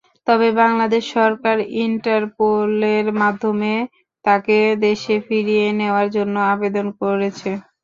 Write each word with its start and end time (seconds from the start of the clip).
তবে 0.27 0.47
বাংলাদেশ 0.59 1.03
সরকার 1.15 1.55
ইন্টারপোলের 1.81 3.05
মাধ্যমে 3.21 3.73
তাঁকে 4.25 4.57
দেশে 4.85 5.15
ফিরিয়ে 5.27 5.67
নেওয়ার 5.79 6.07
জন্য 6.15 6.35
আবেদন 6.53 6.87
করেছে। 7.01 7.49